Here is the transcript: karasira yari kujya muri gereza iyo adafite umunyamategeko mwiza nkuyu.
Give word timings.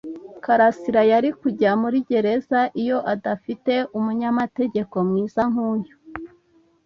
karasira 0.43 1.01
yari 1.11 1.29
kujya 1.39 1.71
muri 1.81 1.97
gereza 2.09 2.59
iyo 2.81 2.97
adafite 3.13 3.73
umunyamategeko 3.97 4.95
mwiza 5.07 5.41
nkuyu. 5.51 5.95